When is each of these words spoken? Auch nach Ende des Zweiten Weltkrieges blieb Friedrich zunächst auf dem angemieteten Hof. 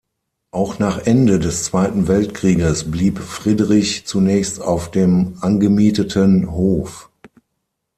Auch 0.49 0.79
nach 0.79 0.97
Ende 1.05 1.37
des 1.37 1.65
Zweiten 1.65 2.07
Weltkrieges 2.07 2.89
blieb 2.89 3.19
Friedrich 3.19 4.07
zunächst 4.07 4.59
auf 4.59 4.89
dem 4.89 5.37
angemieteten 5.41 6.49
Hof. 6.49 7.11